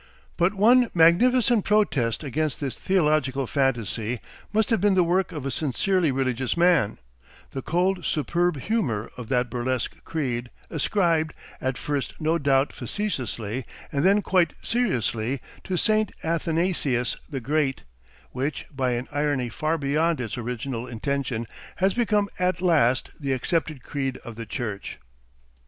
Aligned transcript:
But 0.35 0.55
one 0.55 0.89
magnificent 0.95 1.63
protest 1.63 2.23
against 2.23 2.59
this 2.59 2.75
theological 2.75 3.45
fantasy 3.45 4.19
must 4.51 4.71
have 4.71 4.81
been 4.81 4.95
the 4.95 5.03
work 5.03 5.31
of 5.31 5.45
a 5.45 5.51
sincerely 5.51 6.11
religious 6.11 6.57
man, 6.57 6.97
the 7.51 7.61
cold 7.61 8.03
superb 8.03 8.61
humour 8.61 9.11
of 9.15 9.29
that 9.29 9.51
burlesque 9.51 10.03
creed, 10.03 10.49
ascribed, 10.71 11.33
at 11.61 11.77
first 11.77 12.15
no 12.19 12.39
doubt 12.39 12.73
facetiously 12.73 13.63
and 13.91 14.03
then 14.03 14.23
quite 14.23 14.53
seriously, 14.63 15.39
to 15.65 15.77
Saint 15.77 16.11
Athanasius 16.23 17.15
the 17.29 17.39
Great, 17.39 17.83
which, 18.31 18.65
by 18.71 18.93
an 18.93 19.07
irony 19.11 19.49
far 19.49 19.77
beyond 19.77 20.19
its 20.19 20.35
original 20.35 20.87
intention, 20.87 21.45
has 21.75 21.93
become 21.93 22.27
at 22.39 22.59
last 22.59 23.11
the 23.19 23.33
accepted 23.33 23.83
creed 23.83 24.17
of 24.25 24.35
the 24.35 24.47
church. 24.47 24.97